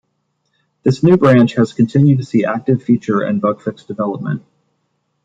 This 0.81 1.03
new 1.03 1.15
branch 1.15 1.53
has 1.57 1.73
continued 1.73 2.17
to 2.17 2.25
see 2.25 2.43
active 2.43 2.81
feature 2.81 3.21
and 3.21 3.39
bug 3.39 3.61
fix 3.61 3.83
development. 3.83 4.41